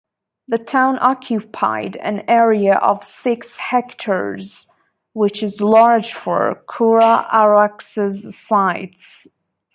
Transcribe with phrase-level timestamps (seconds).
[0.47, 4.65] The town occupied an area of six hectares,
[5.13, 9.27] which is large for Kura-Araxes sites.